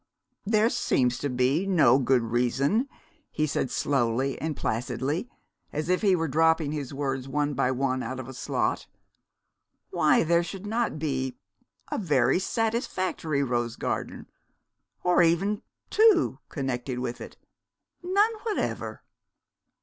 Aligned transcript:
"There 0.47 0.71
seems 0.71 1.19
to 1.19 1.29
be 1.29 1.67
no 1.67 1.99
good 1.99 2.23
reason," 2.23 2.89
he 3.29 3.45
said, 3.45 3.69
slowly 3.69 4.41
and 4.41 4.57
placidly, 4.57 5.29
as 5.71 5.89
if 5.89 6.01
he 6.01 6.15
were 6.15 6.27
dropping 6.27 6.71
his 6.71 6.91
words 6.91 7.27
one 7.29 7.53
by 7.53 7.69
one 7.69 8.01
out 8.01 8.19
of 8.19 8.27
a 8.27 8.33
slot; 8.33 8.87
"why 9.91 10.23
there 10.23 10.41
should 10.41 10.65
not 10.65 10.97
be 10.97 11.37
a 11.91 11.99
very 11.99 12.39
satisfactory 12.39 13.43
rose 13.43 13.75
garden, 13.75 14.25
or 15.03 15.21
even 15.21 15.61
two 15.91 16.39
connected 16.49 16.97
with 16.97 17.21
it. 17.21 17.37
None 18.01 18.33
whatever." 18.41 19.03